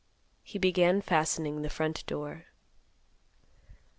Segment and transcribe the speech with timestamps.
[0.41, 2.45] He began fastening the front door.